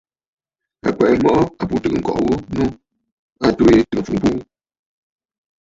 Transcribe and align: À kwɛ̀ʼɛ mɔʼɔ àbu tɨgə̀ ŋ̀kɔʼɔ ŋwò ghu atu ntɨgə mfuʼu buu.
À 0.87 0.89
kwɛ̀ʼɛ 0.97 1.17
mɔʼɔ 1.23 1.41
àbu 1.61 1.75
tɨgə̀ 1.83 1.97
ŋ̀kɔʼɔ 1.99 2.19
ŋwò 2.23 2.35
ghu 2.53 2.65
atu 3.45 3.63
ntɨgə 3.65 3.99
mfuʼu 4.01 4.17
buu. 4.23 4.39